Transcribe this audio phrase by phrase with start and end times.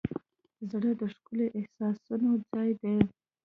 [0.69, 2.97] زړه د ښکلي احساسونو ځای دی.